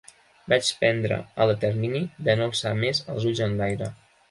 Vaig 0.53 0.71
prendre 0.79 1.19
el 1.45 1.51
determini 1.53 2.03
de 2.29 2.37
no 2.41 2.49
alçar 2.49 2.73
més 2.83 3.05
els 3.13 3.31
ulls 3.33 3.47
enlaire. 3.51 3.95